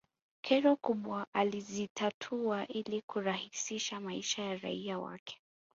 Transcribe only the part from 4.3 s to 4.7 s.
ya